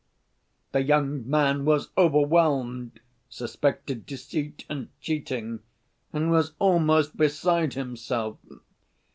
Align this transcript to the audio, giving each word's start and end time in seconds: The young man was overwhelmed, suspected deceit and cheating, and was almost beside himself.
The 0.71 0.81
young 0.81 1.29
man 1.29 1.63
was 1.63 1.89
overwhelmed, 1.95 3.01
suspected 3.29 4.07
deceit 4.07 4.65
and 4.67 4.89
cheating, 4.99 5.59
and 6.11 6.31
was 6.31 6.53
almost 6.57 7.17
beside 7.17 7.75
himself. 7.75 8.39